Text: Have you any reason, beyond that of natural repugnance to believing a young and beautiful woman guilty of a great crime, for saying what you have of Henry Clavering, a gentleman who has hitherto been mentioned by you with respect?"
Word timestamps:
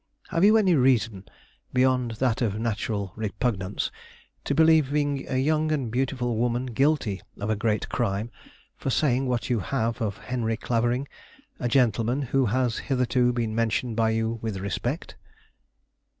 Have 0.29 0.43
you 0.43 0.57
any 0.57 0.73
reason, 0.73 1.25
beyond 1.73 2.13
that 2.15 2.41
of 2.41 2.57
natural 2.59 3.13
repugnance 3.15 3.91
to 4.45 4.55
believing 4.55 5.27
a 5.29 5.37
young 5.37 5.71
and 5.71 5.91
beautiful 5.91 6.37
woman 6.37 6.65
guilty 6.65 7.21
of 7.37 7.51
a 7.51 7.55
great 7.55 7.87
crime, 7.87 8.31
for 8.75 8.89
saying 8.89 9.27
what 9.27 9.51
you 9.51 9.59
have 9.59 10.01
of 10.01 10.17
Henry 10.17 10.57
Clavering, 10.57 11.07
a 11.59 11.67
gentleman 11.69 12.23
who 12.23 12.47
has 12.47 12.79
hitherto 12.79 13.31
been 13.31 13.53
mentioned 13.53 13.95
by 13.95 14.09
you 14.09 14.39
with 14.41 14.57
respect?" 14.57 15.17